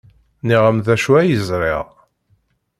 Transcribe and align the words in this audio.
Nniɣ-am 0.41 0.77
d 0.85 0.87
acu 0.93 1.11
ay 1.19 1.31
ẓriɣ. 1.47 1.85